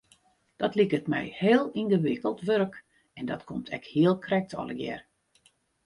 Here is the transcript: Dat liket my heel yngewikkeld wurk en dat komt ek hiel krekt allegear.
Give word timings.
Dat 0.55 0.75
liket 0.75 1.05
my 1.13 1.25
heel 1.37 1.65
yngewikkeld 1.73 2.41
wurk 2.41 2.83
en 3.17 3.25
dat 3.29 3.43
komt 3.49 3.67
ek 3.79 3.85
hiel 3.93 4.15
krekt 4.25 4.53
allegear. 4.61 5.01